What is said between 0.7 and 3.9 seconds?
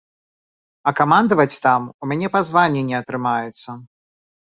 А камандаваць там у мяне па званні не атрымаецца.